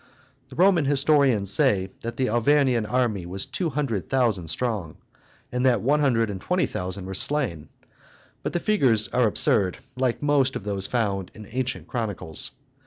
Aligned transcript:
The 0.49 0.55
Roman 0.55 0.85
historians 0.85 1.51
say 1.53 1.91
that 2.01 2.17
the 2.17 2.29
Arvernian 2.29 2.87
army 2.87 3.27
was 3.27 3.45
two 3.45 3.69
hundred 3.69 4.09
thousand 4.09 4.47
strong, 4.47 4.97
and 5.51 5.63
that 5.67 5.81
one 5.83 5.99
hundred 5.99 6.31
and 6.31 6.41
twenty 6.41 6.65
thousand 6.65 7.05
were 7.05 7.13
slain; 7.13 7.69
but 8.41 8.53
the 8.53 8.59
figures 8.59 9.09
are 9.09 9.27
absurd, 9.27 9.77
like 9.95 10.23
most 10.23 10.55
of 10.55 10.63
those 10.63 10.87
found 10.87 11.29
in 11.35 11.47
ancient 11.51 11.85
chronicles. 11.87 12.49